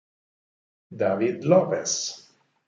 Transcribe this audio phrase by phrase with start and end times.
[1.01, 2.33] David Lopes